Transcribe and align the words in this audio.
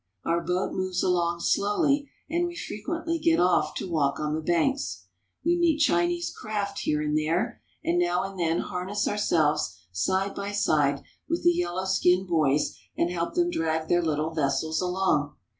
Our 0.25 0.41
boat 0.41 0.73
moves 0.73 1.03
along 1.03 1.41
slowly, 1.41 2.09
and 2.27 2.47
we 2.47 2.55
frequently 2.55 3.19
get 3.19 3.39
off 3.39 3.75
to 3.75 3.87
walk 3.87 4.19
on 4.19 4.33
the 4.33 4.41
banks. 4.41 5.03
We 5.45 5.55
meet 5.59 5.77
Chinese 5.77 6.31
craft 6.35 6.79
here 6.79 7.03
and 7.03 7.15
there, 7.15 7.61
and 7.83 7.99
now 7.99 8.23
and 8.23 8.39
then 8.39 8.61
harness 8.61 9.07
ourselves 9.07 9.77
side 9.91 10.33
by 10.33 10.53
side 10.53 11.03
with 11.29 11.43
the 11.43 11.53
yellow 11.53 11.85
skinned 11.85 12.27
boys 12.27 12.75
and 12.97 13.11
help 13.11 13.35
them 13.35 13.51
drag 13.51 13.89
their 13.89 14.01
little 14.01 14.31
vessels 14.33 14.81
along. 14.81 15.35